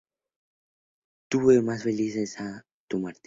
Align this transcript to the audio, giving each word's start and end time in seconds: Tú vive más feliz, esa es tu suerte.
Tú 1.29 1.41
vive 1.47 1.61
más 1.61 1.83
feliz, 1.83 2.15
esa 2.15 2.57
es 2.57 2.63
tu 2.87 2.99
suerte. 3.01 3.19